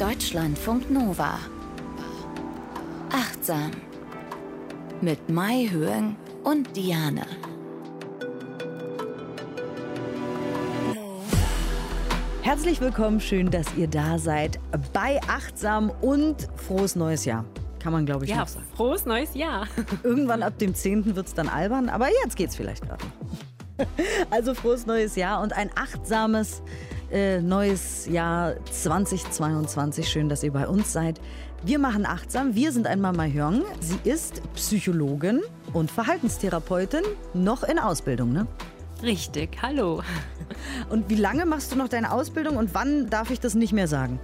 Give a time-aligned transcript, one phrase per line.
[0.00, 1.38] Deutschlandfunk Nova.
[3.12, 3.70] Achtsam.
[5.02, 7.26] Mit Mai Höhen und Diane.
[12.40, 14.58] Herzlich willkommen, schön, dass ihr da seid
[14.94, 17.44] bei Achtsam und frohes neues Jahr.
[17.78, 18.64] Kann man, glaube ich, Ja, noch sagen.
[18.74, 19.66] frohes neues Jahr.
[20.02, 21.14] Irgendwann ab dem 10.
[21.14, 23.86] wird es dann albern, aber jetzt geht's vielleicht gerade noch.
[24.30, 26.62] Also frohes neues Jahr und ein achtsames
[27.10, 30.08] äh, neues Jahr 2022.
[30.08, 31.20] Schön, dass ihr bei uns seid.
[31.62, 32.54] Wir machen achtsam.
[32.54, 33.62] Wir sind einmal Mahjong.
[33.80, 35.40] Sie ist Psychologin
[35.72, 37.02] und Verhaltenstherapeutin,
[37.34, 38.46] noch in Ausbildung, ne?
[39.02, 40.02] Richtig, hallo.
[40.88, 43.88] Und wie lange machst du noch deine Ausbildung und wann darf ich das nicht mehr
[43.88, 44.18] sagen?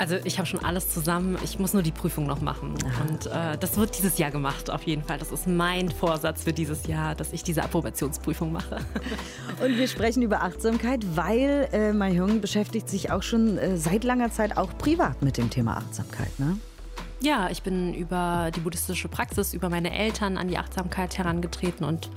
[0.00, 1.36] Also ich habe schon alles zusammen.
[1.44, 2.72] Ich muss nur die Prüfung noch machen.
[3.06, 5.18] Und äh, das wird dieses Jahr gemacht, auf jeden Fall.
[5.18, 8.78] Das ist mein Vorsatz für dieses Jahr, dass ich diese Approbationsprüfung mache.
[9.62, 14.32] Und wir sprechen über Achtsamkeit, weil äh, Mahjong beschäftigt sich auch schon äh, seit langer
[14.32, 16.56] Zeit auch privat mit dem Thema Achtsamkeit, ne?
[17.22, 22.08] Ja, ich bin über die buddhistische Praxis, über meine Eltern an die Achtsamkeit herangetreten und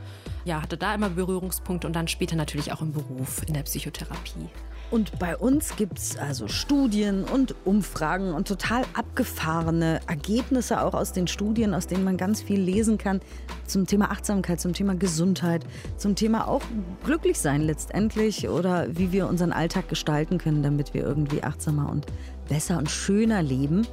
[0.45, 4.47] ja, hatte da immer Berührungspunkte und dann später natürlich auch im Beruf, in der Psychotherapie.
[4.93, 11.13] Und bei uns gibt es also Studien und Umfragen und total abgefahrene Ergebnisse auch aus
[11.13, 13.19] den Studien, aus denen man ganz viel lesen kann
[13.65, 15.65] zum Thema Achtsamkeit, zum Thema Gesundheit,
[15.97, 16.61] zum Thema auch
[17.03, 22.05] glücklich sein letztendlich oder wie wir unseren Alltag gestalten können, damit wir irgendwie achtsamer und
[22.47, 23.87] besser und schöner leben.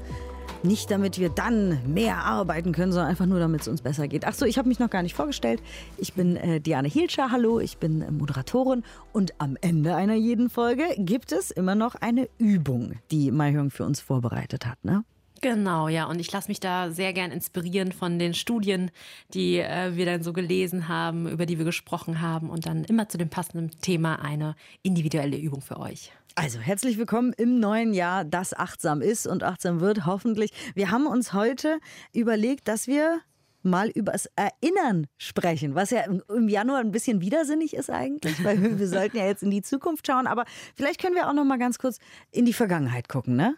[0.63, 4.27] Nicht damit wir dann mehr arbeiten können, sondern einfach nur, damit es uns besser geht.
[4.27, 5.63] Ach so, ich habe mich noch gar nicht vorgestellt.
[5.97, 10.51] Ich bin äh, Diane Hielscher, hallo, ich bin äh, Moderatorin und am Ende einer jeden
[10.51, 15.05] Folge gibt es immer noch eine Übung, die Maihung für uns vorbereitet hat, ne?
[15.41, 16.05] Genau, ja.
[16.05, 18.91] Und ich lasse mich da sehr gern inspirieren von den Studien,
[19.33, 23.09] die äh, wir dann so gelesen haben, über die wir gesprochen haben und dann immer
[23.09, 26.13] zu dem passenden Thema eine individuelle Übung für euch.
[26.37, 30.53] Also herzlich willkommen im neuen Jahr, das achtsam ist und achtsam wird, hoffentlich.
[30.75, 31.79] Wir haben uns heute
[32.15, 33.21] überlegt, dass wir
[33.63, 38.79] mal über das Erinnern sprechen, was ja im- Januar ein bisschen widersinnig ist eigentlich, weil
[38.79, 41.59] wir sollten ja jetzt in die Zukunft schauen, aber vielleicht können wir auch noch mal
[41.59, 41.99] ganz kurz
[42.31, 43.57] in die Vergangenheit gucken, ne?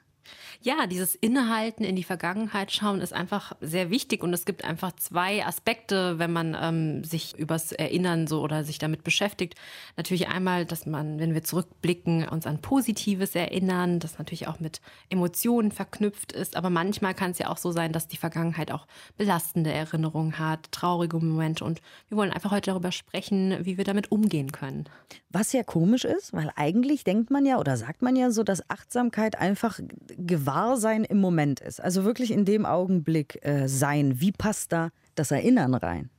[0.60, 4.92] Ja, dieses Innehalten in die Vergangenheit schauen ist einfach sehr wichtig und es gibt einfach
[4.92, 9.54] zwei Aspekte, wenn man ähm, sich übers Erinnern so oder sich damit beschäftigt.
[9.96, 14.80] Natürlich einmal, dass man, wenn wir zurückblicken, uns an Positives erinnern, das natürlich auch mit
[15.10, 18.86] Emotionen verknüpft ist, aber manchmal kann es ja auch so sein, dass die Vergangenheit auch
[19.16, 24.12] belastende Erinnerungen hat, traurige Momente und wir wollen einfach heute darüber sprechen, wie wir damit
[24.12, 24.84] umgehen können.
[25.30, 28.68] Was ja komisch ist, weil eigentlich denkt man ja oder sagt man ja so, dass
[28.70, 29.80] Achtsamkeit einfach
[30.16, 31.80] Gewahrsein im Moment ist.
[31.80, 34.20] Also wirklich in dem Augenblick äh, sein.
[34.20, 36.10] Wie passt da das Erinnern rein?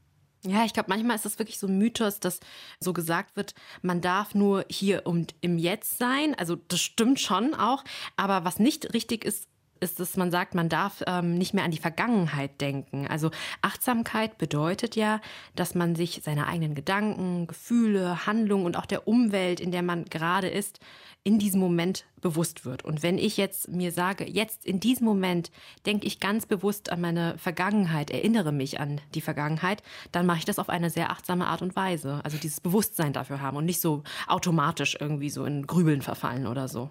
[0.45, 2.41] Ja, ich glaube, manchmal ist es wirklich so ein Mythos, dass
[2.79, 6.35] so gesagt wird, man darf nur hier und im Jetzt sein.
[6.37, 7.85] Also das stimmt schon auch.
[8.17, 9.47] Aber was nicht richtig ist,
[9.83, 13.05] ist, dass man sagt, man darf ähm, nicht mehr an die Vergangenheit denken.
[13.07, 13.29] Also
[13.61, 15.21] Achtsamkeit bedeutet ja,
[15.55, 20.05] dass man sich seiner eigenen Gedanken, Gefühle, Handlungen und auch der Umwelt, in der man
[20.05, 20.79] gerade ist,
[21.25, 22.83] in diesem Moment bewusst wird.
[22.83, 25.51] Und wenn ich jetzt mir sage, jetzt in diesem Moment
[25.85, 30.45] denke ich ganz bewusst an meine Vergangenheit, erinnere mich an die Vergangenheit, dann mache ich
[30.45, 32.19] das auf eine sehr achtsame Art und Weise.
[32.23, 36.67] Also dieses Bewusstsein dafür haben und nicht so automatisch irgendwie so in Grübeln verfallen oder
[36.67, 36.89] so.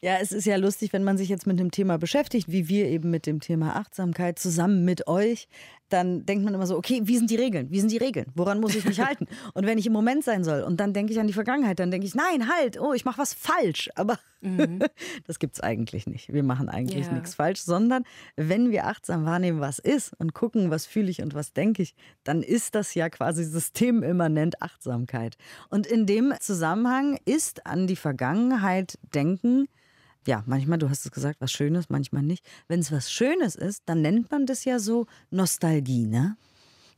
[0.00, 2.86] Ja, es ist ja lustig, wenn man sich jetzt mit dem Thema beschäftigt, wie wir
[2.86, 5.48] eben mit dem Thema Achtsamkeit zusammen mit euch,
[5.90, 7.70] dann denkt man immer so, okay, wie sind die Regeln?
[7.70, 8.26] Wie sind die Regeln?
[8.34, 9.26] Woran muss ich mich halten?
[9.52, 11.90] Und wenn ich im Moment sein soll und dann denke ich an die Vergangenheit, dann
[11.90, 13.90] denke ich, nein, halt, oh, ich mache was falsch.
[13.94, 14.18] Aber
[15.26, 16.32] das gibt's eigentlich nicht.
[16.32, 17.12] Wir machen eigentlich Ja.
[17.12, 18.04] nichts falsch, sondern
[18.36, 21.94] wenn wir achtsam wahrnehmen, was ist und gucken, was fühle ich und was denke ich,
[22.24, 25.36] dann ist das ja quasi systemimmanent Achtsamkeit.
[25.70, 29.68] Und in dem Zusammenhang ist an die Vergangenheit denken,
[30.26, 32.44] ja, manchmal, du hast es gesagt, was Schönes, manchmal nicht.
[32.68, 36.36] Wenn es was Schönes ist, dann nennt man das ja so Nostalgie, ne?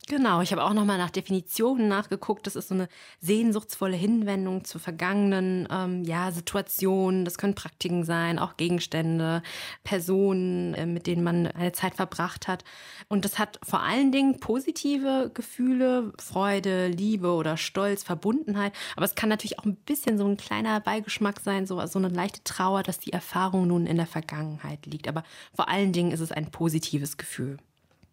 [0.09, 2.47] Genau, ich habe auch nochmal nach Definitionen nachgeguckt.
[2.47, 2.87] Das ist so eine
[3.19, 7.25] sehnsuchtsvolle Hinwendung zu vergangenen ähm, ja, Situationen.
[7.25, 9.43] Das können Praktiken sein, auch Gegenstände,
[9.83, 12.63] Personen, äh, mit denen man eine Zeit verbracht hat.
[13.09, 18.71] Und das hat vor allen Dingen positive Gefühle, Freude, Liebe oder Stolz, Verbundenheit.
[18.95, 22.07] Aber es kann natürlich auch ein bisschen so ein kleiner Beigeschmack sein, so, so eine
[22.07, 25.09] leichte Trauer, dass die Erfahrung nun in der Vergangenheit liegt.
[25.09, 25.23] Aber
[25.53, 27.57] vor allen Dingen ist es ein positives Gefühl.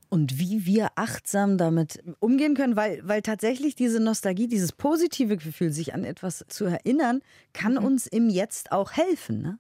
[0.09, 5.73] Und wie wir achtsam damit umgehen können, weil, weil tatsächlich diese Nostalgie, dieses positive Gefühl,
[5.73, 7.21] sich an etwas zu erinnern,
[7.53, 9.43] kann uns im Jetzt auch helfen.
[9.43, 9.59] Ne?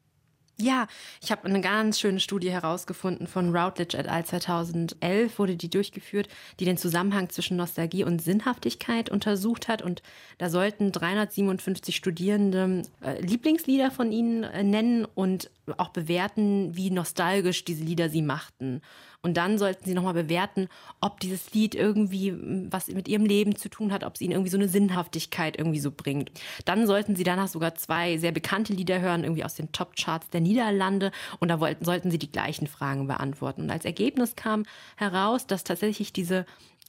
[0.56, 0.87] Ja,
[1.20, 4.25] ich habe eine ganz schöne Studie herausgefunden von Routledge et al.
[4.25, 6.29] 2011 wurde die durchgeführt,
[6.61, 9.82] die den Zusammenhang zwischen Nostalgie und Sinnhaftigkeit untersucht hat.
[9.82, 10.02] Und
[10.38, 17.64] da sollten 357 Studierende äh, Lieblingslieder von ihnen äh, nennen und auch bewerten, wie nostalgisch
[17.64, 18.81] diese Lieder sie machten.
[19.25, 20.69] Und dann sollten sie nochmal bewerten,
[21.00, 24.32] ob dieses Lied irgendwie hm, was mit ihrem Leben zu tun hat, ob es ihnen
[24.32, 26.31] irgendwie so eine Sinnhaftigkeit irgendwie so bringt.
[26.66, 30.43] Dann sollten sie danach sogar zwei sehr bekannte Lieder hören, irgendwie aus den Top-Charts der
[30.43, 31.11] Niederlande.
[31.40, 33.62] Und da wollten, sollten sie die gleichen Fragen beantworten.
[33.62, 34.64] Und als Ergebnis kam
[34.96, 36.44] heraus, dass tatsächlich diese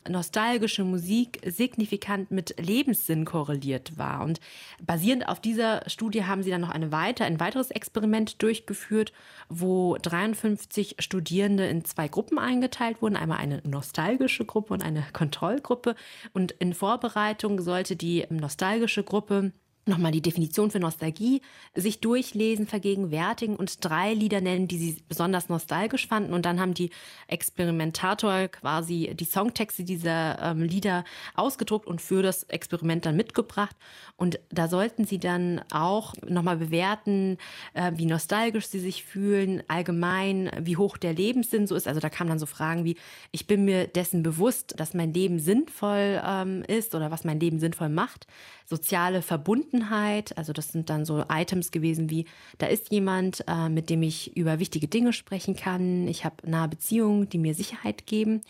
[0.10, 4.24] nostalgische Musik signifikant mit Lebenssinn korreliert war.
[4.24, 4.40] Und
[4.82, 9.14] basierend auf dieser Studie haben sie dann noch eine weiter, ein weiteres Experiment durchgeführt,
[9.50, 13.16] wo 53 Studierende in zwei Gruppen eingeteilt wurden.
[13.16, 15.96] Einmal eine nostalgische Gruppe und eine Kontrollgruppe.
[16.34, 19.52] Und in Vorbereitung sollte die nostalgische Gruppe
[19.88, 21.42] nochmal die Definition für Nostalgie
[21.76, 26.34] sich durchlesen, vergegenwärtigen und drei Lieder nennen, die sie besonders nostalgisch fanden.
[26.34, 26.90] Und dann haben die
[27.28, 31.04] Experimentator quasi die Songtexte dieser ähm, Lieder
[31.36, 33.76] ausgedruckt und für das Experiment dann mitgebracht.
[34.18, 37.38] Und da sollten sie dann auch nochmal bewerten,
[37.74, 41.88] äh, wie nostalgisch sie sich fühlen, allgemein, wie hoch der Lebenssinn so ist.
[41.88, 42.98] Also da kamen dann so Fragen wie,
[43.32, 47.60] ich bin mir dessen bewusst, dass mein Leben sinnvoll ähm, ist oder was mein Leben
[47.60, 48.26] sinnvoll macht.
[48.68, 50.38] Soziale Verbundenheit Verbundenheit.
[50.38, 52.26] Also das sind dann so Items gewesen wie,
[52.58, 56.08] da ist jemand, äh, mit dem ich über wichtige Dinge sprechen kann.
[56.08, 58.42] Ich habe nahe Beziehungen, die mir Sicherheit geben.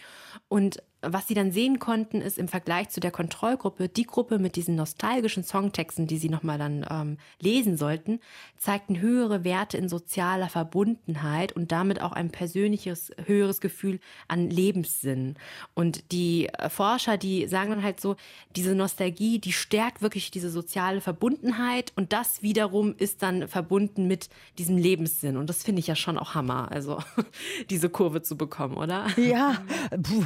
[0.48, 4.56] Und was sie dann sehen konnten, ist im Vergleich zu der Kontrollgruppe, die Gruppe mit
[4.56, 8.20] diesen nostalgischen Songtexten, die sie nochmal dann ähm, lesen sollten,
[8.58, 15.36] zeigten höhere Werte in sozialer Verbundenheit und damit auch ein persönliches, höheres Gefühl an Lebenssinn.
[15.74, 18.16] Und die äh, Forscher, die sagen dann halt so,
[18.56, 24.30] diese Nostalgie, die stärkt wirklich diese soziale Verbundenheit und das wiederum ist dann verbunden mit
[24.58, 25.38] diesem Lebenssinn.
[25.38, 27.00] Und das finde ich ja schon auch Hammer, also
[27.70, 29.08] diese Kurve zu bekommen, oder?
[29.18, 29.58] Ja,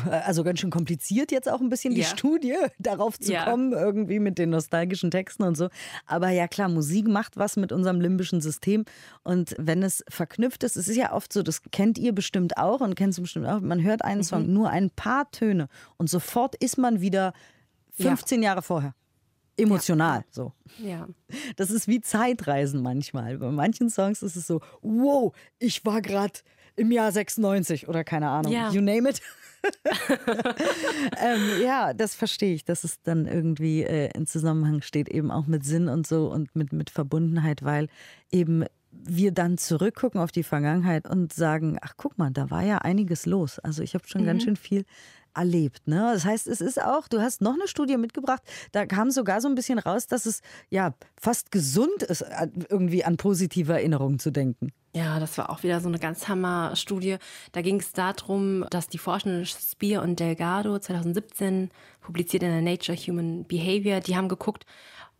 [0.10, 2.08] also ganz schön bisschen kompliziert jetzt auch ein bisschen die ja.
[2.08, 3.46] Studie, darauf zu ja.
[3.46, 5.70] kommen, irgendwie mit den nostalgischen Texten und so.
[6.06, 8.86] Aber ja klar, Musik macht was mit unserem limbischen System.
[9.24, 12.82] Und wenn es verknüpft ist, es ist ja oft so, das kennt ihr bestimmt auch
[12.82, 14.24] und kennst du bestimmt auch, man hört einen mhm.
[14.24, 15.68] Song, nur ein paar Töne
[15.98, 17.34] und sofort ist man wieder
[17.94, 18.50] 15 ja.
[18.50, 18.94] Jahre vorher
[19.58, 20.20] emotional.
[20.20, 20.26] Ja.
[20.32, 20.54] So.
[20.82, 21.08] Ja.
[21.58, 23.38] Das ist wie Zeitreisen manchmal.
[23.38, 26.40] Bei manchen Songs ist es so, wow, ich war gerade
[26.80, 28.52] im Jahr 96 oder keine Ahnung.
[28.52, 28.72] Ja.
[28.72, 29.22] You name it.
[31.22, 35.48] ähm, ja, das verstehe ich, dass es dann irgendwie äh, in Zusammenhang steht, eben auch
[35.48, 37.88] mit Sinn und so und mit, mit Verbundenheit, weil
[38.32, 42.80] eben wir dann zurückgucken auf die Vergangenheit und sagen, ach guck mal, da war ja
[42.80, 43.60] einiges los.
[43.60, 44.26] Also ich habe schon mhm.
[44.26, 44.86] ganz schön viel
[45.36, 45.88] erlebt.
[45.88, 46.12] Ne?
[46.14, 48.42] Das heißt, es ist auch, du hast noch eine Studie mitgebracht,
[48.72, 52.26] da kam sogar so ein bisschen raus, dass es ja fast gesund ist,
[52.70, 54.72] irgendwie an positive Erinnerungen zu denken.
[54.96, 57.18] Ja, das war auch wieder so eine ganz Hammer-Studie.
[57.52, 61.70] Da ging es darum, dass die Forschenden Spear und Delgado 2017
[62.02, 64.66] publiziert in der Nature Human Behavior, die haben geguckt,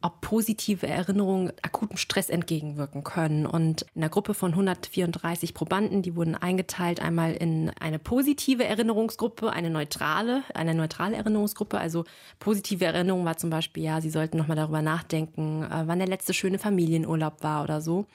[0.02, 3.46] ob positive Erinnerungen akutem Stress entgegenwirken können.
[3.46, 9.52] Und in einer Gruppe von 134 Probanden, die wurden eingeteilt einmal in eine positive Erinnerungsgruppe,
[9.52, 11.78] eine neutrale, eine neutrale Erinnerungsgruppe.
[11.78, 12.06] Also
[12.40, 16.34] positive Erinnerung war zum Beispiel, ja, sie sollten nochmal darüber nachdenken, äh, wann der letzte
[16.34, 18.06] schöne Familienurlaub war oder so.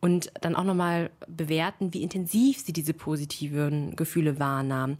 [0.00, 4.96] Und dann auch nochmal bewerten, wie intensiv sie diese positiven Gefühle wahrnahmen.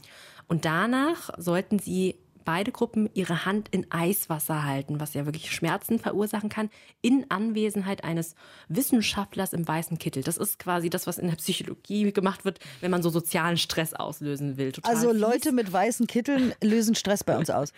[0.46, 5.99] Und danach sollten sie beide Gruppen ihre Hand in Eiswasser halten, was ja wirklich Schmerzen
[5.99, 6.70] verursachen kann,
[7.02, 8.35] in Anwesenheit eines
[8.69, 10.23] Wissenschaftlers im weißen Kittel.
[10.23, 13.94] Das ist quasi das, was in der Psychologie gemacht wird, wenn man so sozialen Stress
[13.94, 14.72] auslösen will.
[14.72, 15.20] Total also fies.
[15.20, 17.72] Leute mit weißen Kitteln lösen Stress bei uns aus.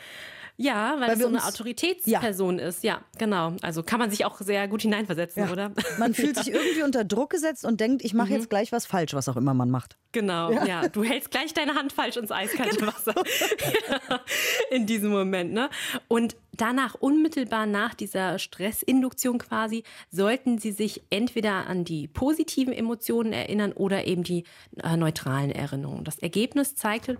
[0.59, 2.67] Ja, weil, weil es so eine Autoritätsperson ja.
[2.67, 2.83] ist.
[2.83, 3.53] Ja, genau.
[3.61, 5.53] Also kann man sich auch sehr gut hineinversetzen, ja.
[5.53, 5.73] oder?
[5.99, 8.37] Man fühlt sich irgendwie unter Druck gesetzt und denkt, ich mache mhm.
[8.37, 9.97] jetzt gleich was falsch, was auch immer man macht.
[10.13, 10.65] Genau, ja.
[10.65, 10.89] ja.
[10.89, 12.93] Du hältst gleich deine Hand falsch ins eiskalte genau.
[12.93, 13.15] Wasser.
[14.71, 15.69] In diesem Moment, ne?
[16.09, 23.33] Und danach, unmittelbar nach dieser Stressinduktion quasi, sollten sie sich entweder an die positiven Emotionen
[23.33, 24.45] erinnern oder eben die
[24.83, 26.05] äh, neutralen Erinnerungen.
[26.05, 27.19] Das Ergebnis zeigte,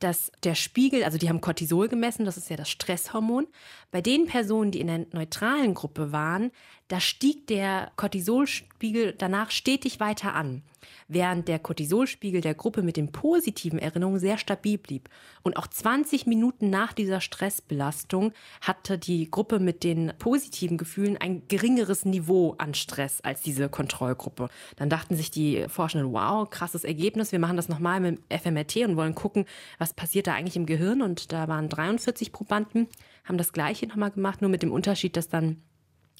[0.00, 3.46] dass der Spiegel, also die haben Cortisol gemessen, das ist ja das Stresshormon.
[3.90, 6.50] Bei den Personen, die in der neutralen Gruppe waren,
[6.88, 10.62] da stieg der Cortisolspiegel danach stetig weiter an
[11.08, 15.08] während der Cortisolspiegel der Gruppe mit den positiven Erinnerungen sehr stabil blieb.
[15.42, 21.42] Und auch 20 Minuten nach dieser Stressbelastung hatte die Gruppe mit den positiven Gefühlen ein
[21.48, 24.48] geringeres Niveau an Stress als diese Kontrollgruppe.
[24.76, 28.96] Dann dachten sich die Forschenden, wow, krasses Ergebnis, wir machen das nochmal mit FMRT und
[28.96, 29.46] wollen gucken,
[29.78, 31.02] was passiert da eigentlich im Gehirn.
[31.02, 32.88] Und da waren 43 Probanden,
[33.24, 35.62] haben das gleiche nochmal gemacht, nur mit dem Unterschied, dass dann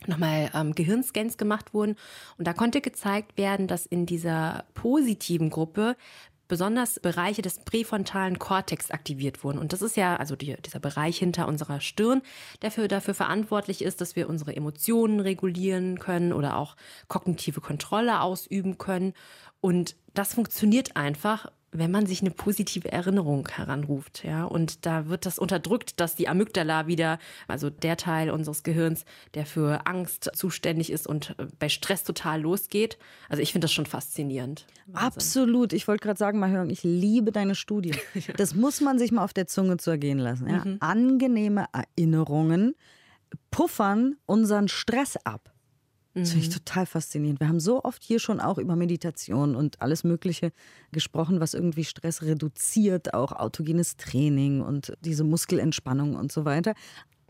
[0.06, 1.96] nochmal ähm, Gehirnscans gemacht wurden.
[2.38, 5.96] Und da konnte gezeigt werden, dass in dieser positiven Gruppe
[6.50, 9.58] besonders Bereiche des präfrontalen Kortex aktiviert wurden.
[9.58, 12.22] Und das ist ja, also die, dieser Bereich hinter unserer Stirn,
[12.60, 16.76] der für, dafür verantwortlich ist, dass wir unsere Emotionen regulieren können oder auch
[17.06, 19.14] kognitive Kontrolle ausüben können.
[19.60, 25.24] Und das funktioniert einfach, wenn man sich eine positive Erinnerung heranruft, ja, und da wird
[25.24, 30.90] das unterdrückt, dass die Amygdala wieder, also der Teil unseres Gehirns, der für Angst zuständig
[30.90, 32.98] ist und äh, bei Stress total losgeht.
[33.28, 34.66] Also ich finde das schon faszinierend.
[34.86, 35.06] Wahnsinn.
[35.06, 35.72] Absolut.
[35.72, 37.94] Ich wollte gerade sagen, Marion, ich liebe deine Studie.
[38.36, 40.48] Das muss man sich mal auf der Zunge zu ergehen lassen.
[40.48, 40.64] Ja?
[40.64, 40.76] Mhm.
[40.80, 42.74] Angenehme Erinnerungen
[43.50, 45.49] puffern unseren Stress ab.
[46.20, 46.58] Das finde ich mhm.
[46.58, 47.40] total faszinierend.
[47.40, 50.52] Wir haben so oft hier schon auch über Meditation und alles Mögliche
[50.92, 56.74] gesprochen, was irgendwie Stress reduziert, auch autogenes Training und diese Muskelentspannung und so weiter.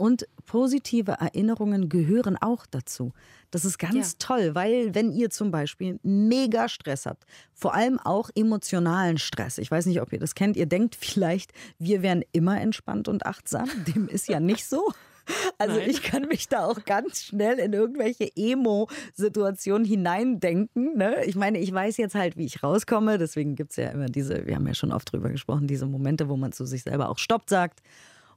[0.01, 3.13] Und positive Erinnerungen gehören auch dazu.
[3.51, 4.17] Das ist ganz ja.
[4.19, 9.71] toll, weil wenn ihr zum Beispiel mega Stress habt, vor allem auch emotionalen Stress, ich
[9.71, 13.69] weiß nicht, ob ihr das kennt, ihr denkt vielleicht, wir wären immer entspannt und achtsam.
[13.95, 14.91] Dem ist ja nicht so.
[15.59, 15.91] Also Nein.
[15.91, 20.97] ich kann mich da auch ganz schnell in irgendwelche Emo-Situationen hineindenken.
[20.97, 21.25] Ne?
[21.25, 23.19] Ich meine, ich weiß jetzt halt, wie ich rauskomme.
[23.19, 26.29] Deswegen gibt es ja immer diese, wir haben ja schon oft drüber gesprochen, diese Momente,
[26.29, 27.81] wo man zu sich selber auch Stopp sagt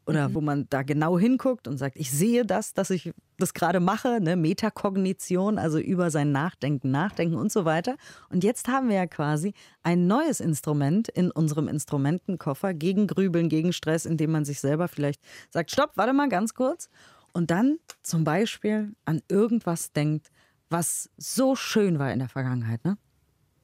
[0.05, 0.33] oder mhm.
[0.36, 4.19] wo man da genau hinguckt und sagt, ich sehe das, dass ich das gerade mache,
[4.22, 4.36] ne?
[4.36, 7.95] Metakognition, also über sein Nachdenken, Nachdenken und so weiter.
[8.29, 13.74] Und jetzt haben wir ja quasi ein neues Instrument in unserem Instrumentenkoffer gegen Grübeln, gegen
[13.74, 16.89] Stress, indem man sich selber vielleicht sagt, stopp, warte mal ganz kurz.
[17.33, 20.29] Und dann zum Beispiel an irgendwas denkt,
[20.69, 22.98] was so schön war in der Vergangenheit, ne?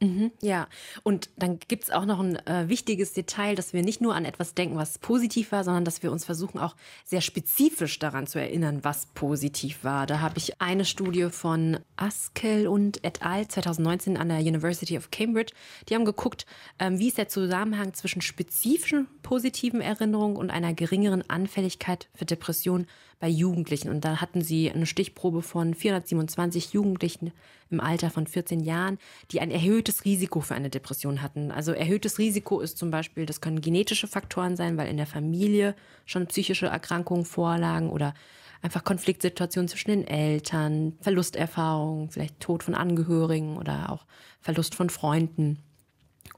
[0.02, 0.70] Mhm, ja,
[1.04, 4.24] und dann gibt es auch noch ein äh, wichtiges Detail, dass wir nicht nur an
[4.24, 8.40] etwas denken, was positiv war, sondern dass wir uns versuchen, auch sehr spezifisch daran zu
[8.40, 10.08] erinnern, was positiv war.
[10.08, 13.46] Da habe ich eine Studie von Askel und et al.
[13.50, 15.54] 2019 an der University of Cambridge.
[15.90, 16.46] Die haben geguckt,
[16.80, 22.88] ähm, wie ist der Zusammenhang zwischen spezifischen positiven Erinnerungen und einer geringeren Anfälligkeit für Depressionen
[23.20, 23.90] bei Jugendlichen.
[23.90, 27.32] Und da hatten sie eine Stichprobe von 427 Jugendlichen
[27.70, 28.98] im Alter von 14 Jahren,
[29.32, 31.52] die ein erhöhtes Risiko für eine Depression hatten.
[31.52, 35.76] Also erhöhtes Risiko ist zum Beispiel, das können genetische Faktoren sein, weil in der Familie
[36.06, 38.14] schon psychische Erkrankungen vorlagen oder
[38.62, 44.06] einfach Konfliktsituationen zwischen den Eltern, Verlusterfahrungen, vielleicht Tod von Angehörigen oder auch
[44.42, 45.60] Verlust von Freunden.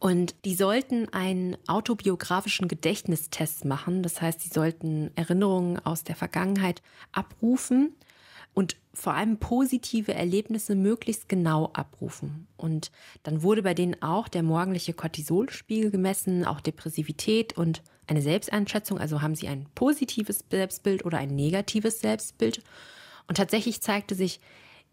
[0.01, 4.01] Und die sollten einen autobiografischen Gedächtnistest machen.
[4.01, 6.81] Das heißt, sie sollten Erinnerungen aus der Vergangenheit
[7.11, 7.93] abrufen
[8.55, 12.47] und vor allem positive Erlebnisse möglichst genau abrufen.
[12.57, 12.91] Und
[13.21, 18.97] dann wurde bei denen auch der morgendliche Cortisolspiegel gemessen, auch Depressivität und eine Selbsteinschätzung.
[18.97, 22.63] Also haben sie ein positives Selbstbild oder ein negatives Selbstbild.
[23.27, 24.39] Und tatsächlich zeigte sich,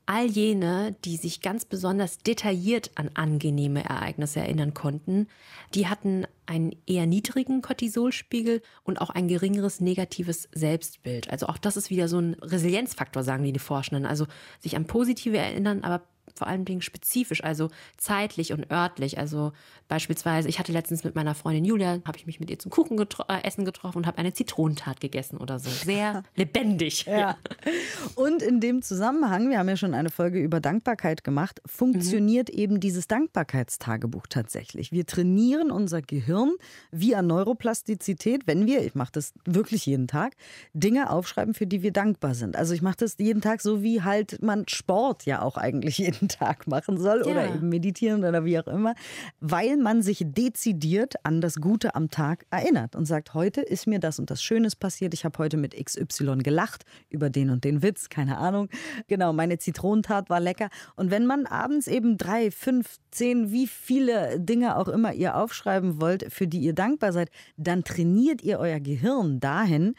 [0.08, 5.28] all jene, die sich ganz besonders detailliert an angenehme Ereignisse erinnern konnten,
[5.74, 11.28] die hatten einen eher niedrigen Cortisolspiegel und auch ein geringeres negatives Selbstbild.
[11.30, 14.06] Also auch das ist wieder so ein Resilienzfaktor, sagen die, die Forschenden.
[14.06, 14.26] Also
[14.60, 16.02] sich an positive erinnern, aber
[16.34, 19.18] vor allen Dingen spezifisch, also zeitlich und örtlich.
[19.18, 19.52] Also
[19.88, 22.96] beispielsweise, ich hatte letztens mit meiner Freundin Julia, habe ich mich mit ihr zum Kuchen
[22.96, 25.70] getro äh, essen getroffen und habe eine Zitronentat gegessen oder so.
[25.70, 27.06] Sehr lebendig.
[27.06, 27.36] Ja.
[28.14, 32.58] Und in dem Zusammenhang, wir haben ja schon eine Folge über Dankbarkeit gemacht, funktioniert mhm.
[32.58, 34.92] eben dieses Dankbarkeitstagebuch tatsächlich.
[34.92, 36.52] Wir trainieren unser Gehirn
[36.90, 40.34] via Neuroplastizität, wenn wir, ich mache das wirklich jeden Tag,
[40.72, 42.56] Dinge aufschreiben, für die wir dankbar sind.
[42.56, 46.17] Also ich mache das jeden Tag so wie halt man Sport ja auch eigentlich jeden
[46.18, 47.32] jeden Tag machen soll ja.
[47.32, 48.94] oder eben meditieren oder wie auch immer,
[49.40, 53.98] weil man sich dezidiert an das Gute am Tag erinnert und sagt, heute ist mir
[53.98, 55.14] das und das Schönes passiert.
[55.14, 58.68] Ich habe heute mit XY gelacht über den und den Witz, keine Ahnung.
[59.06, 60.68] Genau, meine Zitronentat war lecker.
[60.96, 66.00] Und wenn man abends eben drei, fünf, zehn, wie viele Dinge auch immer ihr aufschreiben
[66.00, 69.94] wollt, für die ihr dankbar seid, dann trainiert ihr euer Gehirn dahin,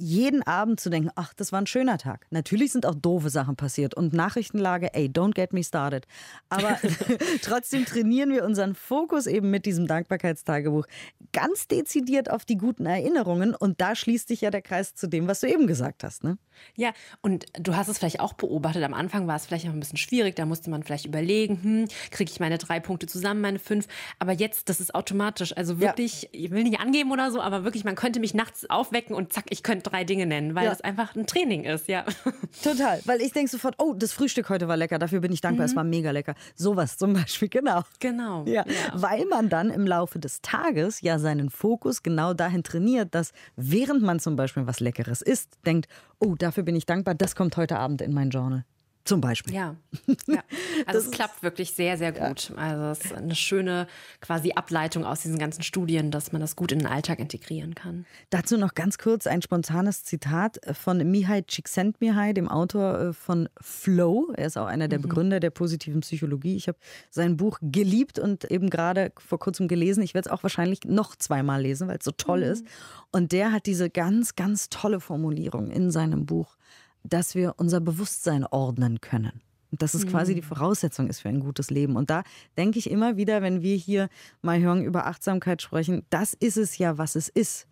[0.00, 2.26] jeden Abend zu denken, ach, das war ein schöner Tag.
[2.30, 6.06] Natürlich sind auch doofe Sachen passiert und Nachrichtenlage, ey, don't get me started.
[6.48, 6.78] Aber
[7.42, 10.86] trotzdem trainieren wir unseren Fokus eben mit diesem Dankbarkeitstagebuch
[11.32, 15.28] ganz dezidiert auf die guten Erinnerungen und da schließt sich ja der Kreis zu dem,
[15.28, 16.24] was du eben gesagt hast.
[16.24, 16.38] Ne?
[16.74, 18.82] Ja, und du hast es vielleicht auch beobachtet.
[18.82, 20.36] Am Anfang war es vielleicht noch ein bisschen schwierig.
[20.36, 23.86] Da musste man vielleicht überlegen, hm, kriege ich meine drei Punkte zusammen, meine fünf.
[24.18, 25.56] Aber jetzt, das ist automatisch.
[25.56, 26.28] Also wirklich, ja.
[26.32, 29.46] ich will nicht angeben oder so, aber wirklich, man könnte mich nachts aufwecken und zack,
[29.50, 30.70] ich könnte drei Dinge nennen, weil ja.
[30.70, 32.04] das einfach ein Training ist, ja.
[32.62, 35.66] Total, weil ich denke sofort, oh, das Frühstück heute war lecker, dafür bin ich dankbar,
[35.66, 35.70] mhm.
[35.70, 36.34] es war mega lecker.
[36.54, 37.82] Sowas zum Beispiel, genau.
[37.98, 38.44] Genau.
[38.46, 38.64] Ja.
[38.66, 38.92] ja.
[38.94, 44.02] Weil man dann im Laufe des Tages ja seinen Fokus genau dahin trainiert, dass während
[44.02, 47.78] man zum Beispiel was Leckeres isst, denkt, oh, dafür bin ich dankbar, das kommt heute
[47.78, 48.64] Abend in mein Journal.
[49.04, 49.54] Zum Beispiel.
[49.54, 49.76] Ja,
[50.26, 50.42] ja.
[50.86, 52.50] also es klappt wirklich sehr, sehr gut.
[52.50, 52.56] Ja.
[52.56, 53.86] Also es ist eine schöne
[54.20, 58.04] quasi Ableitung aus diesen ganzen Studien, dass man das gut in den Alltag integrieren kann.
[58.28, 64.32] Dazu noch ganz kurz ein spontanes Zitat von Mihai Csikszentmihalyi, dem Autor äh, von Flow.
[64.36, 65.02] Er ist auch einer der mhm.
[65.02, 66.56] Begründer der positiven Psychologie.
[66.56, 66.78] Ich habe
[67.08, 70.02] sein Buch geliebt und eben gerade vor kurzem gelesen.
[70.02, 72.52] Ich werde es auch wahrscheinlich noch zweimal lesen, weil es so toll mhm.
[72.52, 72.66] ist.
[73.12, 76.56] Und der hat diese ganz, ganz tolle Formulierung in seinem Buch
[77.02, 79.40] dass wir unser Bewusstsein ordnen können.
[79.70, 80.46] Und dass es quasi die mhm.
[80.46, 81.96] Voraussetzung ist für ein gutes Leben.
[81.96, 82.24] Und da
[82.58, 84.08] denke ich immer wieder, wenn wir hier
[84.42, 87.68] mal hören über Achtsamkeit sprechen, das ist es ja, was es ist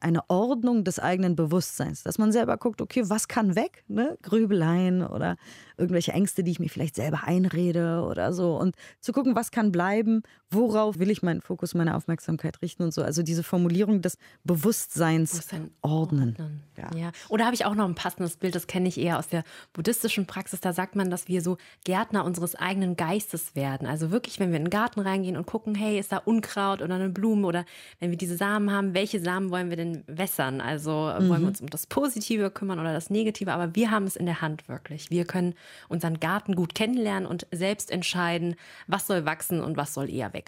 [0.00, 4.16] eine Ordnung des eigenen Bewusstseins, dass man selber guckt, okay, was kann weg, ne?
[4.22, 5.36] Grübeleien oder
[5.76, 9.72] irgendwelche Ängste, die ich mir vielleicht selber einrede oder so und zu gucken, was kann
[9.72, 13.02] bleiben, worauf will ich meinen Fokus, meine Aufmerksamkeit richten und so.
[13.02, 16.30] Also diese Formulierung des Bewusstseins Bewusstsein ordnen.
[16.30, 16.62] ordnen.
[16.76, 16.90] Ja.
[16.96, 17.12] ja.
[17.28, 20.26] Oder habe ich auch noch ein passendes Bild, das kenne ich eher aus der buddhistischen
[20.26, 23.86] Praxis, da sagt man, dass wir so Gärtner unseres eigenen Geistes werden.
[23.86, 26.94] Also wirklich, wenn wir in den Garten reingehen und gucken, hey, ist da Unkraut oder
[26.94, 27.64] eine Blume oder
[27.98, 30.60] wenn wir diese Samen haben, welche Samen wollen wir denn wässern.
[30.60, 31.28] Also mhm.
[31.28, 34.26] wollen wir uns um das Positive kümmern oder das Negative, aber wir haben es in
[34.26, 35.10] der Hand wirklich.
[35.10, 35.54] Wir können
[35.88, 40.39] unseren Garten gut kennenlernen und selbst entscheiden, was soll wachsen und was soll eher weg.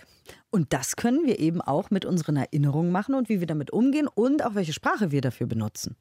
[0.51, 4.07] Und das können wir eben auch mit unseren Erinnerungen machen und wie wir damit umgehen
[4.07, 5.97] und auch welche Sprache wir dafür benutzen.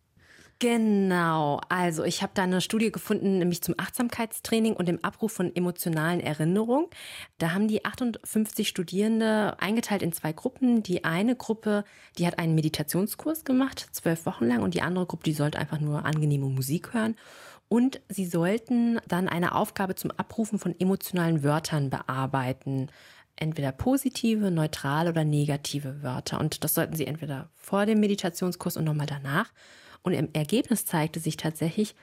[0.62, 5.56] Genau, also ich habe da eine Studie gefunden, nämlich zum Achtsamkeitstraining und dem Abruf von
[5.56, 6.86] emotionalen Erinnerungen.
[7.40, 10.84] Da haben die 58 Studierende eingeteilt in zwei Gruppen.
[10.84, 11.84] Die eine Gruppe,
[12.20, 15.80] die hat einen Meditationskurs gemacht, zwölf Wochen lang, und die andere Gruppe, die sollte einfach
[15.80, 17.16] nur angenehme Musik hören.
[17.68, 22.90] Und sie sollten dann eine Aufgabe zum Abrufen von emotionalen Wörtern bearbeiten
[23.42, 26.40] entweder positive, neutrale oder negative Wörter.
[26.40, 29.52] Und das sollten Sie entweder vor dem Meditationskurs und nochmal danach.
[30.04, 31.96] Und im Ergebnis zeigte sich tatsächlich,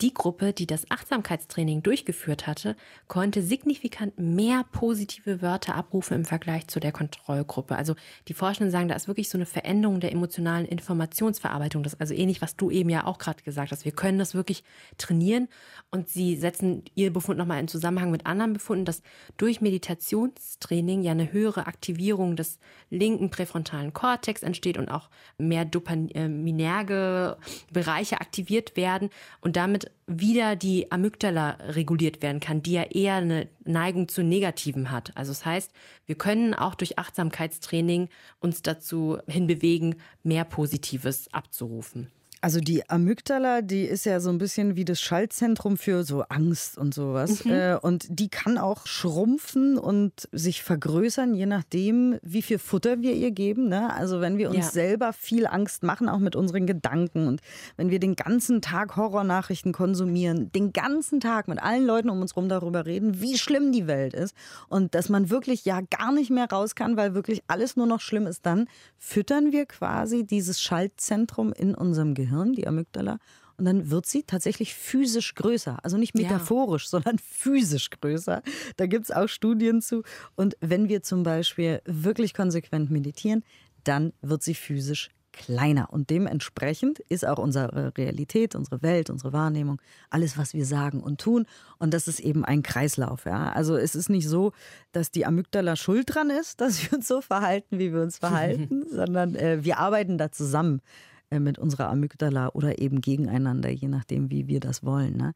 [0.00, 2.76] die Gruppe, die das Achtsamkeitstraining durchgeführt hatte,
[3.06, 7.76] konnte signifikant mehr positive Wörter abrufen im Vergleich zu der Kontrollgruppe.
[7.76, 7.94] Also
[8.26, 11.84] die Forschenden sagen, da ist wirklich so eine Veränderung der emotionalen Informationsverarbeitung.
[11.84, 13.84] Das ist also ähnlich, was du eben ja auch gerade gesagt hast.
[13.84, 14.64] Wir können das wirklich
[14.98, 15.48] trainieren
[15.92, 19.02] und sie setzen ihr Befund nochmal in Zusammenhang mit anderen Befunden, dass
[19.36, 22.58] durch Meditationstraining ja eine höhere Aktivierung des
[22.90, 27.36] linken präfrontalen Kortex entsteht und auch mehr dopaminerge
[27.72, 29.10] Bereiche aktiviert werden
[29.40, 29.75] und damit
[30.06, 35.16] wieder die Amygdala reguliert werden kann, die ja eher eine Neigung zu Negativen hat.
[35.16, 35.72] Also das heißt,
[36.06, 38.08] wir können auch durch Achtsamkeitstraining
[38.40, 42.10] uns dazu hinbewegen, mehr Positives abzurufen.
[42.42, 46.76] Also die Amygdala, die ist ja so ein bisschen wie das Schaltzentrum für so Angst
[46.76, 47.44] und sowas.
[47.44, 47.50] Mhm.
[47.50, 53.14] Äh, und die kann auch schrumpfen und sich vergrößern, je nachdem, wie viel Futter wir
[53.14, 53.68] ihr geben.
[53.68, 53.92] Ne?
[53.92, 54.70] Also wenn wir uns ja.
[54.70, 57.40] selber viel Angst machen, auch mit unseren Gedanken und
[57.78, 62.36] wenn wir den ganzen Tag Horrornachrichten konsumieren, den ganzen Tag mit allen Leuten um uns
[62.36, 64.36] rum darüber reden, wie schlimm die Welt ist
[64.68, 68.00] und dass man wirklich ja gar nicht mehr raus kann, weil wirklich alles nur noch
[68.00, 68.68] schlimm ist, dann
[68.98, 72.25] füttern wir quasi dieses Schaltzentrum in unserem Gehirn.
[72.26, 73.18] Gehirn, die Amygdala.
[73.56, 75.78] Und dann wird sie tatsächlich physisch größer.
[75.82, 76.90] Also nicht metaphorisch, ja.
[76.90, 78.42] sondern physisch größer.
[78.76, 80.02] Da gibt es auch Studien zu.
[80.34, 83.44] Und wenn wir zum Beispiel wirklich konsequent meditieren,
[83.84, 85.92] dann wird sie physisch kleiner.
[85.92, 91.20] Und dementsprechend ist auch unsere Realität, unsere Welt, unsere Wahrnehmung, alles, was wir sagen und
[91.20, 91.46] tun.
[91.78, 93.26] Und das ist eben ein Kreislauf.
[93.26, 93.52] Ja?
[93.52, 94.52] Also es ist nicht so,
[94.92, 98.84] dass die Amygdala schuld dran ist, dass wir uns so verhalten, wie wir uns verhalten,
[98.90, 100.80] sondern äh, wir arbeiten da zusammen.
[101.28, 105.16] Äh, mit unserer Amygdala oder eben gegeneinander, je nachdem, wie wir das wollen.
[105.16, 105.32] Ne?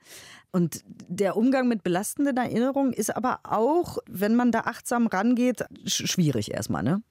[0.52, 6.52] Und der Umgang mit belastenden Erinnerungen ist aber auch, wenn man da achtsam rangeht, schwierig
[6.52, 7.02] erstmal, ne?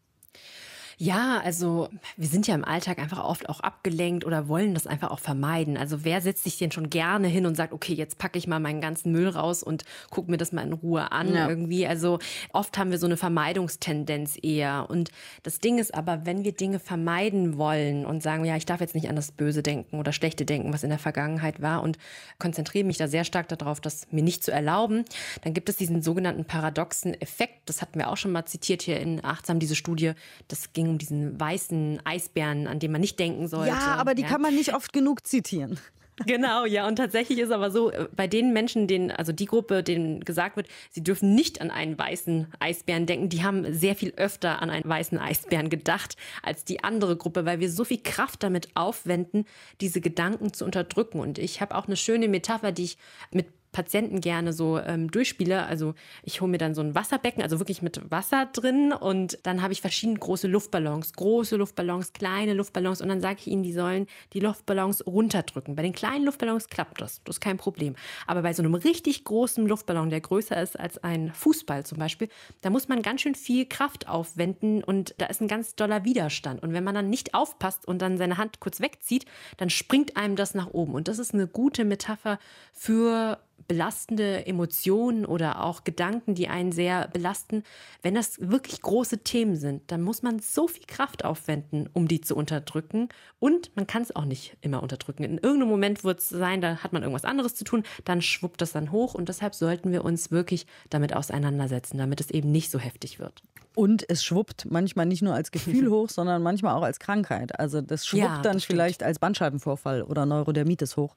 [1.02, 5.12] Ja, also wir sind ja im Alltag einfach oft auch abgelenkt oder wollen das einfach
[5.12, 5.78] auch vermeiden.
[5.78, 8.60] Also wer setzt sich denn schon gerne hin und sagt, okay, jetzt packe ich mal
[8.60, 11.48] meinen ganzen Müll raus und gucke mir das mal in Ruhe an ja.
[11.48, 11.88] irgendwie.
[11.88, 12.20] Also
[12.52, 14.88] oft haben wir so eine Vermeidungstendenz eher.
[14.90, 15.10] Und
[15.44, 18.94] das Ding ist aber, wenn wir Dinge vermeiden wollen und sagen, ja, ich darf jetzt
[18.94, 21.98] nicht an das Böse denken oder Schlechte denken, was in der Vergangenheit war und
[22.40, 25.06] konzentriere mich da sehr stark darauf, das mir nicht zu erlauben,
[25.44, 27.62] dann gibt es diesen sogenannten paradoxen Effekt.
[27.68, 30.12] Das hatten wir auch schon mal zitiert hier in Achtsam, diese Studie.
[30.50, 33.70] Das ging um diesen weißen Eisbären, an den man nicht denken sollte.
[33.70, 34.28] Ja, aber die ja.
[34.28, 35.80] kann man nicht oft genug zitieren.
[36.26, 36.88] Genau, ja.
[36.88, 40.58] Und tatsächlich ist aber so, äh, bei den Menschen, denen, also die Gruppe, denen gesagt
[40.58, 44.70] wird, sie dürfen nicht an einen weißen Eisbären denken, die haben sehr viel öfter an
[44.70, 49.46] einen weißen Eisbären gedacht als die andere Gruppe, weil wir so viel Kraft damit aufwenden,
[49.82, 51.20] diese Gedanken zu unterdrücken.
[51.20, 52.98] Und ich habe auch eine schöne Metapher, die ich
[53.32, 53.48] mit
[53.80, 55.66] Patienten gerne so ähm, durchspiele.
[55.66, 59.62] Also ich hole mir dann so ein Wasserbecken, also wirklich mit Wasser drin und dann
[59.62, 63.72] habe ich verschiedene große Luftballons, große Luftballons, kleine Luftballons und dann sage ich ihnen, die
[63.72, 65.78] sollen die Luftballons runterdrücken.
[65.78, 67.96] Bei den kleinen Luftballons klappt das, das ist kein Problem.
[68.28, 72.28] Aber bei so einem richtig großen Luftballon, der größer ist als ein Fußball zum Beispiel,
[72.60, 76.62] da muss man ganz schön viel Kraft aufwenden und da ist ein ganz doller Widerstand.
[76.64, 79.24] Und wenn man dann nicht aufpasst und dann seine Hand kurz wegzieht,
[79.56, 80.96] dann springt einem das nach oben.
[80.96, 82.40] Und das ist eine gute Metapher
[82.74, 87.64] für belastende Emotionen oder auch Gedanken, die einen sehr belasten,
[88.02, 92.22] wenn das wirklich große Themen sind, dann muss man so viel Kraft aufwenden, um die
[92.22, 93.10] zu unterdrücken.
[93.40, 95.24] Und man kann es auch nicht immer unterdrücken.
[95.24, 98.62] In irgendeinem Moment wird es sein, da hat man irgendwas anderes zu tun, dann schwuppt
[98.62, 99.14] das dann hoch.
[99.14, 103.44] Und deshalb sollten wir uns wirklich damit auseinandersetzen, damit es eben nicht so heftig wird.
[103.76, 107.60] Und es schwuppt manchmal nicht nur als Gefühl hoch, sondern manchmal auch als Krankheit.
[107.60, 108.76] Also das schwuppt ja, das dann stimmt.
[108.76, 111.16] vielleicht als Bandscheibenvorfall oder Neurodermitis hoch.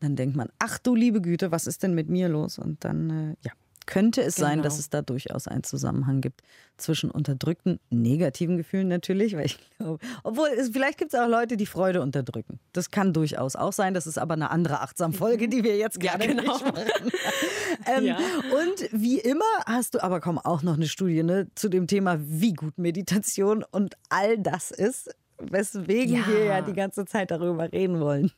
[0.00, 2.58] Dann denkt man, ach du liebe Güte, was ist denn mit mir los?
[2.58, 3.52] Und dann, äh, ja,
[3.88, 4.48] könnte es genau.
[4.48, 6.42] sein, dass es da durchaus einen Zusammenhang gibt
[6.76, 11.56] zwischen unterdrückten negativen Gefühlen natürlich, weil ich glaube, obwohl es, vielleicht gibt es auch Leute,
[11.56, 12.60] die Freude unterdrücken.
[12.74, 13.94] Das kann durchaus auch sein.
[13.94, 16.52] Das ist aber eine andere Achtsam-Folge, die wir jetzt gerne ja, genau.
[16.52, 16.84] nicht machen.
[17.96, 18.16] ähm, ja.
[18.16, 22.18] Und wie immer hast du aber komm auch noch eine Studie ne, zu dem Thema,
[22.20, 26.26] wie gut Meditation und all das ist, weswegen ja.
[26.28, 28.32] wir ja die ganze Zeit darüber reden wollen.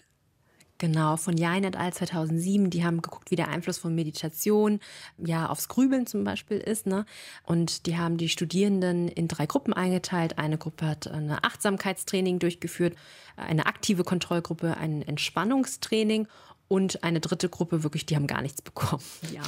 [0.80, 1.92] Genau, von Jain et al.
[1.92, 2.70] 2007.
[2.70, 4.80] Die haben geguckt, wie der Einfluss von Meditation
[5.18, 6.86] ja aufs Grübeln zum Beispiel ist.
[6.86, 7.04] Ne?
[7.44, 10.38] Und die haben die Studierenden in drei Gruppen eingeteilt.
[10.38, 12.96] Eine Gruppe hat ein Achtsamkeitstraining durchgeführt,
[13.36, 16.26] eine aktive Kontrollgruppe, ein Entspannungstraining
[16.70, 19.02] und eine dritte Gruppe wirklich, die haben gar nichts bekommen.
[19.33, 19.42] Ja.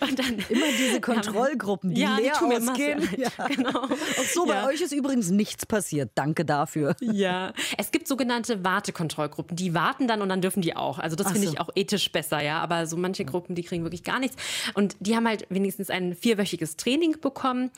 [0.06, 3.08] Und dann immer diese Kontrollgruppen, die ja, leer die ausgehen.
[3.16, 3.30] Ja.
[3.52, 3.84] Genau.
[3.84, 4.66] Auch so, bei ja.
[4.66, 6.10] euch ist übrigens nichts passiert.
[6.14, 6.94] Danke dafür.
[7.00, 7.54] Ja.
[7.78, 10.98] Es gibt sogenannte Wartekontrollgruppen, die warten dann und dann dürfen die auch.
[10.98, 11.54] Also das finde so.
[11.54, 12.60] ich auch ethisch besser, ja.
[12.60, 14.36] Aber so manche Gruppen, die kriegen wirklich gar nichts.
[14.74, 17.70] Und die haben halt wenigstens ein vierwöchiges Training bekommen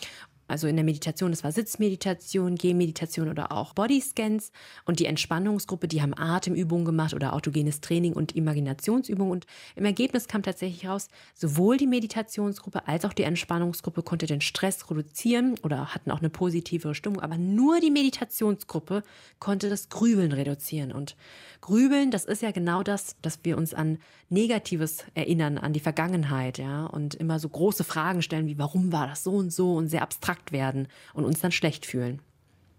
[0.47, 4.53] also in der Meditation, das war Sitzmeditation, Gehmeditation oder auch Bodyscans.
[4.85, 9.33] Und die Entspannungsgruppe, die haben Atemübungen gemacht oder autogenes Training und Imaginationsübungen.
[9.33, 14.41] Und im Ergebnis kam tatsächlich raus, sowohl die Meditationsgruppe als auch die Entspannungsgruppe konnte den
[14.41, 17.21] Stress reduzieren oder hatten auch eine positivere Stimmung.
[17.21, 19.03] Aber nur die Meditationsgruppe
[19.39, 20.93] konnte das Grübeln reduzieren.
[20.93, 21.17] Und
[21.61, 23.99] Grübeln, das ist ja genau das, dass wir uns an
[24.35, 29.07] Negatives erinnern, an die Vergangenheit, ja, und immer so große Fragen stellen wie, warum war
[29.07, 32.21] das so und so und sehr abstrakt werden und uns dann schlecht fühlen.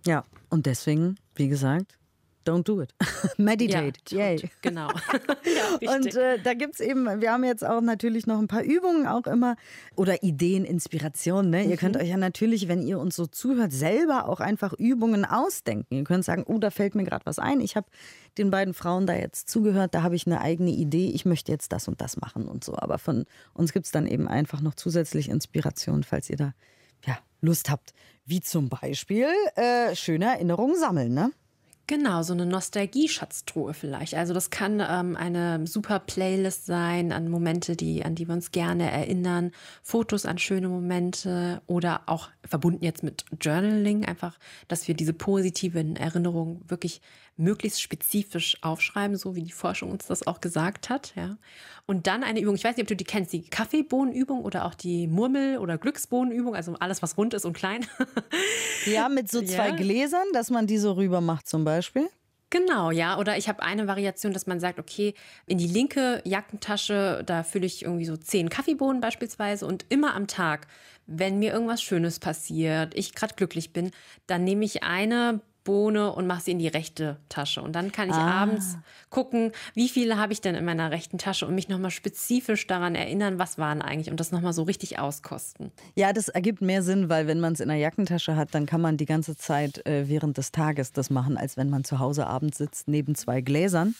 [0.06, 1.98] Ja, und deswegen, wie gesagt,
[2.48, 2.94] don't do it.
[3.38, 4.00] Meditate.
[4.10, 4.50] Ja, Yay.
[4.62, 4.88] Genau.
[5.82, 8.64] ja, und äh, da gibt es eben, wir haben jetzt auch natürlich noch ein paar
[8.64, 9.56] Übungen auch immer
[9.96, 11.52] oder Ideen, Inspirationen.
[11.52, 11.64] Ne?
[11.64, 11.70] Mhm.
[11.72, 15.96] Ihr könnt euch ja natürlich, wenn ihr uns so zuhört, selber auch einfach Übungen ausdenken.
[15.96, 17.60] Ihr könnt sagen, oh, da fällt mir gerade was ein.
[17.62, 17.88] Ich habe
[18.38, 21.10] den beiden Frauen da jetzt zugehört, da habe ich eine eigene Idee.
[21.10, 22.76] Ich möchte jetzt das und das machen und so.
[22.78, 26.54] Aber von uns gibt es dann eben einfach noch zusätzlich Inspiration, falls ihr da
[27.06, 27.94] ja, Lust habt.
[28.26, 31.32] Wie zum Beispiel äh, schöne Erinnerungen sammeln, ne?
[31.88, 34.16] Genau, so eine Nostalgie-Schatztruhe vielleicht.
[34.16, 38.52] Also das kann ähm, eine super Playlist sein an Momente, die, an die wir uns
[38.52, 39.52] gerne erinnern,
[39.84, 45.96] Fotos an schöne Momente oder auch verbunden jetzt mit Journaling, einfach, dass wir diese positiven
[45.96, 47.02] Erinnerungen wirklich
[47.38, 51.14] möglichst spezifisch aufschreiben, so wie die Forschung uns das auch gesagt hat.
[51.16, 51.38] Ja.
[51.86, 54.74] Und dann eine Übung, ich weiß nicht, ob du die kennst, die Kaffeebohnenübung oder auch
[54.74, 57.86] die Murmel- oder Glücksbohnenübung, also alles, was rund ist und klein.
[58.86, 59.76] ja, mit so zwei ja.
[59.76, 62.08] Gläsern, dass man die so rüber macht zum Beispiel.
[62.50, 63.18] Genau, ja.
[63.18, 65.14] Oder ich habe eine Variation, dass man sagt, okay,
[65.46, 70.28] in die linke Jackentasche, da fülle ich irgendwie so zehn Kaffeebohnen beispielsweise und immer am
[70.28, 70.68] Tag,
[71.06, 73.92] wenn mir irgendwas Schönes passiert, ich gerade glücklich bin,
[74.28, 77.62] dann nehme ich eine Bohne und mache sie in die rechte Tasche.
[77.62, 78.44] Und dann kann ich ah.
[78.44, 78.78] abends
[79.10, 82.96] gucken, wie viele habe ich denn in meiner rechten Tasche und mich nochmal spezifisch daran
[82.96, 85.72] erinnern, was waren eigentlich und das nochmal so richtig auskosten.
[85.96, 88.80] Ja, das ergibt mehr Sinn, weil wenn man es in der Jackentasche hat, dann kann
[88.80, 92.28] man die ganze Zeit äh, während des Tages das machen, als wenn man zu Hause
[92.28, 93.96] abends sitzt neben zwei Gläsern.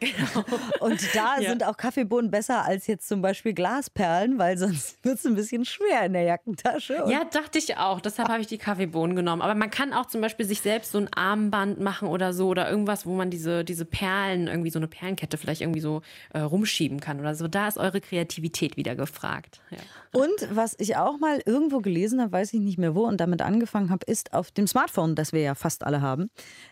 [0.00, 0.44] Genau.
[0.80, 1.50] Und da ja.
[1.50, 5.64] sind auch Kaffeebohnen besser als jetzt zum Beispiel Glasperlen, weil sonst wird es ein bisschen
[5.64, 7.04] schwer in der Jackentasche.
[7.06, 8.00] ja, dachte ich auch.
[8.00, 9.42] Deshalb habe ich die Kaffeebohnen genommen.
[9.42, 12.70] Aber man kann auch zum Beispiel sich selbst so ein Armband machen oder so oder
[12.70, 17.00] irgendwas, wo man diese, diese Perlen, irgendwie so eine Perlenkette vielleicht irgendwie so äh, rumschieben
[17.00, 17.46] kann oder so.
[17.46, 19.60] Da ist eure Kreativität wieder gefragt.
[19.70, 19.78] Ja.
[20.12, 23.42] Und was ich auch mal irgendwo gelesen habe, weiß ich nicht mehr wo und damit
[23.42, 26.30] angefangen habe, ist auf dem Smartphone, das wir ja fast alle haben,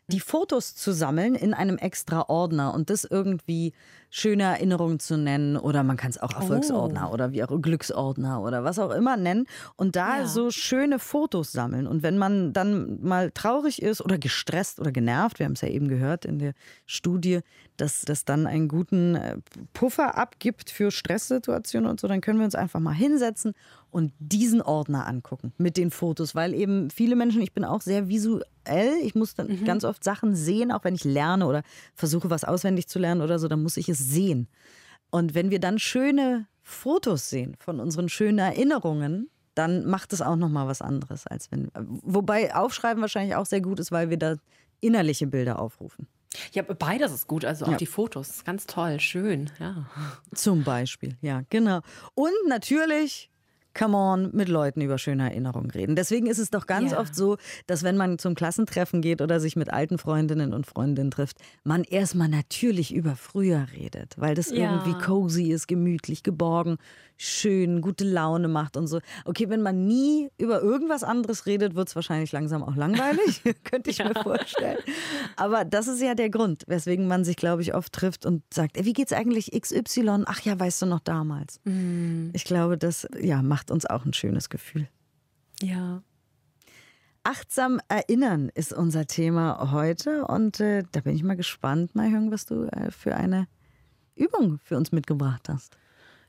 [0.08, 3.72] die Fotos zu sammeln in einem extra Ordner und das irgendwie irgendwie
[4.10, 7.14] schöne Erinnerungen zu nennen oder man kann es auch Erfolgsordner oh.
[7.14, 10.26] oder wie auch Glücksordner oder was auch immer nennen und da ja.
[10.26, 11.86] so schöne Fotos sammeln.
[11.86, 15.68] Und wenn man dann mal traurig ist oder gestresst oder genervt, wir haben es ja
[15.68, 16.54] eben gehört in der
[16.86, 17.40] Studie,
[17.76, 19.36] dass das dann einen guten äh,
[19.72, 23.54] Puffer abgibt für Stresssituationen und so, dann können wir uns einfach mal hinsetzen
[23.90, 28.08] und diesen Ordner angucken mit den Fotos, weil eben viele Menschen, ich bin auch sehr
[28.08, 28.44] visuell,
[29.02, 29.64] ich muss dann mhm.
[29.64, 31.62] ganz oft Sachen sehen, auch wenn ich lerne oder
[31.94, 34.48] versuche was auswendig zu lernen oder so, dann muss ich es sehen.
[35.10, 40.36] Und wenn wir dann schöne Fotos sehen von unseren schönen Erinnerungen, dann macht es auch
[40.36, 44.16] noch mal was anderes als wenn wobei aufschreiben wahrscheinlich auch sehr gut ist, weil wir
[44.16, 44.36] da
[44.80, 46.06] innerliche Bilder aufrufen.
[46.52, 47.76] Ja, beides ist gut, also auch ja.
[47.76, 49.86] die Fotos, ganz toll, schön, ja.
[50.34, 51.80] Zum Beispiel, ja, genau.
[52.14, 53.30] Und natürlich
[53.78, 55.94] come on, mit Leuten über schöne Erinnerungen reden.
[55.94, 57.00] Deswegen ist es doch ganz ja.
[57.00, 57.36] oft so,
[57.66, 61.84] dass wenn man zum Klassentreffen geht oder sich mit alten Freundinnen und Freundinnen trifft, man
[61.84, 64.56] erstmal natürlich über früher redet, weil das ja.
[64.56, 66.78] irgendwie cozy ist, gemütlich, geborgen
[67.18, 69.00] schön, gute Laune macht und so.
[69.24, 73.90] Okay, wenn man nie über irgendwas anderes redet, wird es wahrscheinlich langsam auch langweilig, könnte
[73.90, 74.08] ich ja.
[74.08, 74.78] mir vorstellen.
[75.36, 78.76] Aber das ist ja der Grund, weswegen man sich, glaube ich, oft trifft und sagt,
[78.76, 80.24] ey, wie geht's eigentlich XY?
[80.26, 81.60] Ach ja, weißt du noch damals.
[81.64, 82.30] Mhm.
[82.32, 84.88] Ich glaube, das ja, macht uns auch ein schönes Gefühl.
[85.62, 86.02] Ja.
[87.24, 92.46] Achtsam erinnern ist unser Thema heute und äh, da bin ich mal gespannt, hören, was
[92.46, 93.48] du äh, für eine
[94.14, 95.76] Übung für uns mitgebracht hast.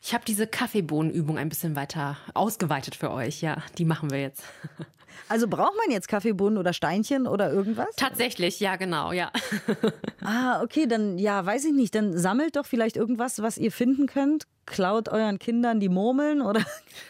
[0.02, 3.42] Ich habe diese Kaffeebohnenübung ein bisschen weiter ausgeweitet für euch.
[3.42, 4.44] Ja, die machen wir jetzt.
[5.28, 7.90] Also braucht man jetzt Kaffeebohnen oder Steinchen oder irgendwas?
[7.98, 9.32] Tatsächlich, ja, genau, ja.
[10.22, 11.94] Ah, okay, dann ja, weiß ich nicht.
[11.94, 16.62] Dann sammelt doch vielleicht irgendwas, was ihr finden könnt klaut euren Kindern die Murmeln oder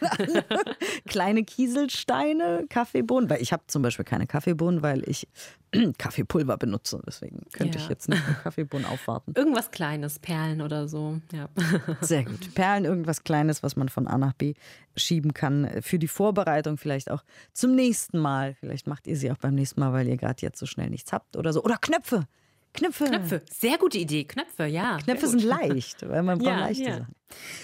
[1.07, 3.29] kleine Kieselsteine, Kaffeebohnen.
[3.29, 5.27] Weil ich habe zum Beispiel keine Kaffeebohnen, weil ich
[5.97, 7.01] Kaffeepulver benutze.
[7.05, 7.83] Deswegen könnte ja.
[7.83, 9.33] ich jetzt nicht Kaffeebohnen aufwarten.
[9.35, 11.19] Irgendwas Kleines, Perlen oder so.
[11.31, 11.49] Ja.
[12.01, 12.55] Sehr gut.
[12.55, 14.55] Perlen, irgendwas Kleines, was man von A nach B
[14.95, 15.69] schieben kann.
[15.81, 18.55] Für die Vorbereitung vielleicht auch zum nächsten Mal.
[18.55, 21.13] Vielleicht macht ihr sie auch beim nächsten Mal, weil ihr gerade jetzt so schnell nichts
[21.13, 21.63] habt oder so.
[21.63, 22.25] Oder Knöpfe.
[22.73, 23.05] Knöpfe.
[23.05, 23.41] Knöpfe.
[23.49, 24.23] Sehr gute Idee.
[24.25, 24.97] Knöpfe, ja.
[24.97, 26.97] Knöpfe sind leicht, weil man braucht ja, leichte ja.
[26.99, 27.15] Sachen.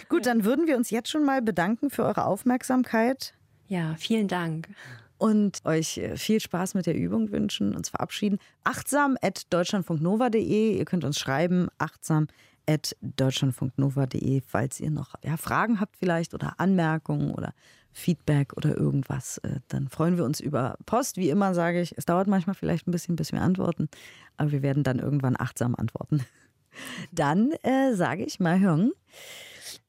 [0.10, 3.34] Gut, dann würden wir uns jetzt schon mal bedanken für eure Aufmerksamkeit.
[3.68, 4.70] Ja, vielen Dank.
[5.18, 8.40] Und euch äh, viel Spaß mit der Übung wünschen, uns verabschieden.
[8.64, 10.78] Achtsam at deutschlandfunknova.de.
[10.78, 12.28] Ihr könnt uns schreiben, achtsam
[12.68, 17.54] at deutschlandfunknova.de, falls ihr noch ja, Fragen habt vielleicht oder Anmerkungen oder
[17.96, 21.16] Feedback oder irgendwas, äh, dann freuen wir uns über Post.
[21.16, 23.88] Wie immer sage ich, es dauert manchmal vielleicht ein bisschen, bis wir antworten,
[24.36, 26.22] aber wir werden dann irgendwann achtsam antworten.
[27.14, 28.92] Dann äh, sage ich mal hören,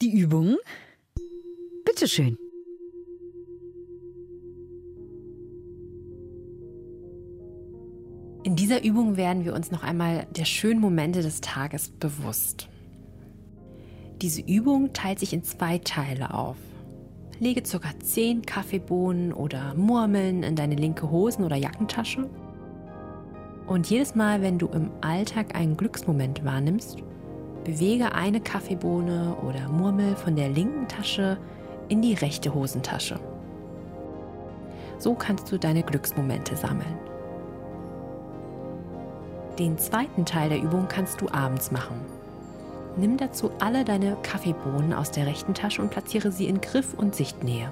[0.01, 0.57] die Übung.
[1.85, 2.39] Bitteschön.
[8.45, 12.69] In dieser Übung werden wir uns noch einmal der schönen Momente des Tages bewusst.
[14.23, 16.57] Diese Übung teilt sich in zwei Teile auf.
[17.39, 17.91] Lege ca.
[18.03, 22.31] 10 Kaffeebohnen oder Murmeln in deine linke Hosen- oder Jackentasche.
[23.67, 26.97] Und jedes Mal, wenn du im Alltag einen Glücksmoment wahrnimmst,
[27.65, 31.37] bewege eine Kaffeebohne oder Murmel von der linken Tasche
[31.89, 33.21] in die rechte Hosentasche.
[34.99, 36.97] So kannst du deine Glücksmomente sammeln.
[39.59, 42.01] Den zweiten Teil der Übung kannst du abends machen.
[42.97, 47.15] Nimm dazu alle deine Kaffeebohnen aus der rechten Tasche und platziere sie in Griff und
[47.15, 47.71] Sichtnähe.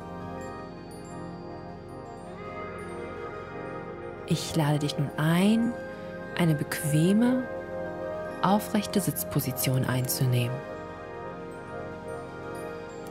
[4.27, 5.73] Ich lade dich nun ein,
[6.39, 7.45] eine bequeme,
[8.43, 10.57] aufrechte Sitzposition einzunehmen.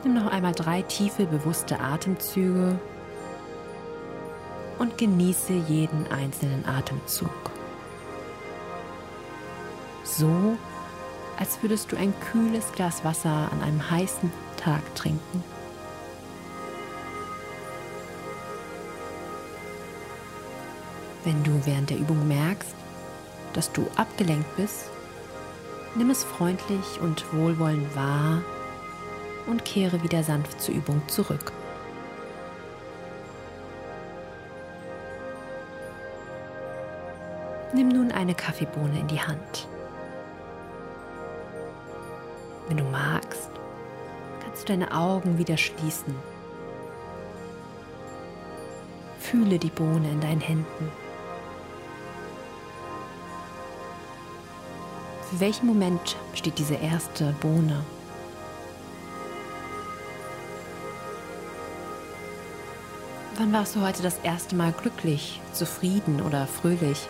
[0.04, 2.78] Nimm noch einmal drei tiefe, bewusste Atemzüge
[4.78, 7.30] und genieße jeden einzelnen Atemzug.
[10.04, 10.56] So
[11.38, 15.44] als würdest du ein kühles Glas Wasser an einem heißen Tag trinken.
[21.24, 22.74] Wenn du während der Übung merkst,
[23.54, 24.90] dass du abgelenkt bist,
[25.94, 28.42] nimm es freundlich und wohlwollend wahr
[29.46, 31.52] und kehre wieder sanft zur Übung zurück.
[37.72, 39.66] Nimm nun eine Kaffeebohne in die Hand.
[42.68, 43.50] Wenn du magst,
[44.42, 46.14] kannst du deine Augen wieder schließen.
[49.18, 50.92] Fühle die Bohne in deinen Händen.
[55.30, 57.84] Für welchen Moment steht diese erste Bohne?
[63.36, 67.08] Wann warst du heute das erste Mal glücklich, zufrieden oder fröhlich?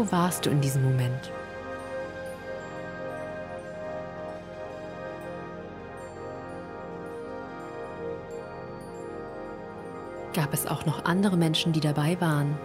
[0.00, 1.30] Wo warst du in diesem Moment?
[10.32, 12.56] Gab es auch noch andere Menschen, die dabei waren?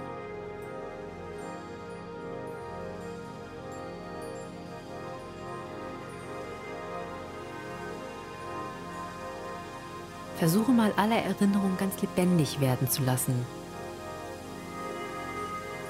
[10.38, 13.46] Versuche mal alle Erinnerungen ganz lebendig werden zu lassen.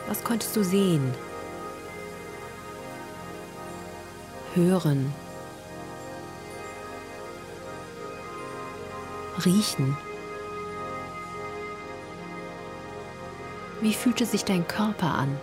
[0.08, 1.14] Was konntest du sehen?
[4.56, 5.14] Hören?
[9.46, 9.98] Riechen?
[13.82, 15.38] Wie fühlte sich dein Körper an?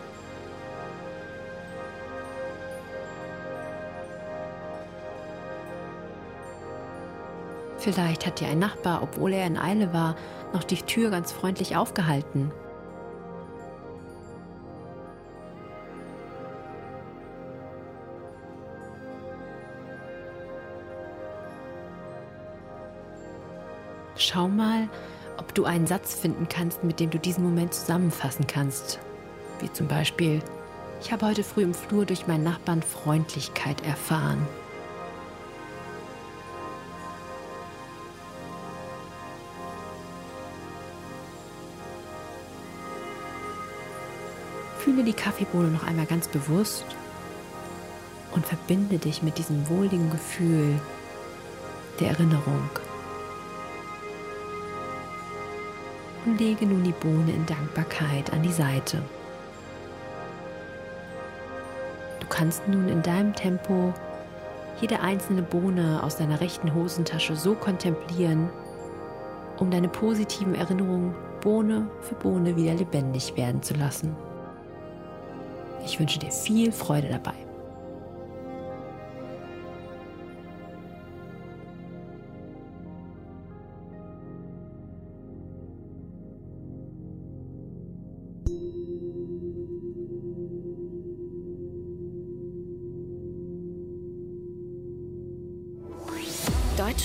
[7.77, 10.17] Vielleicht hat dir ein Nachbar, obwohl er in Eile war,
[10.55, 12.51] noch die Tür ganz freundlich aufgehalten.
[24.33, 24.89] Schau mal,
[25.37, 28.99] ob du einen Satz finden kannst, mit dem du diesen Moment zusammenfassen kannst.
[29.61, 30.41] Wie zum Beispiel,
[31.03, 34.47] ich habe heute früh im Flur durch meinen Nachbarn Freundlichkeit erfahren.
[44.79, 46.87] Fühle die Kaffeebohne noch einmal ganz bewusst
[48.31, 50.81] und verbinde dich mit diesem wohligen Gefühl
[52.01, 52.71] der Erinnerung.
[56.25, 59.03] Und lege nun die Bohne in Dankbarkeit an die Seite.
[62.21, 63.93] Du kannst nun in deinem Tempo
[64.81, 68.49] jede einzelne Bohne aus deiner rechten Hosentasche so kontemplieren,
[69.59, 74.17] um deine positiven Erinnerungen Bohne für Bohne wieder lebendig werden zu lassen.
[75.85, 77.35] Ich wünsche dir viel Freude dabei.